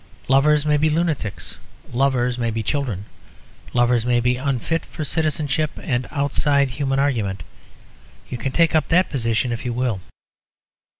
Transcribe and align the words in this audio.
Lovers 0.27 0.65
may 0.65 0.77
be 0.77 0.89
lunatics; 0.89 1.59
lovers 1.93 2.39
may 2.39 2.49
be 2.49 2.63
children; 2.63 3.05
lovers 3.71 4.03
may 4.03 4.19
be 4.19 4.35
unfit 4.35 4.83
for 4.83 5.03
citizenship 5.05 5.69
and 5.79 6.07
outside 6.09 6.71
human 6.71 6.97
argument; 6.97 7.43
you 8.27 8.39
can 8.39 8.51
take 8.51 8.73
up 8.73 8.87
that 8.87 9.11
position 9.11 9.51
if 9.51 9.63
you 9.63 9.73
will. 9.73 10.01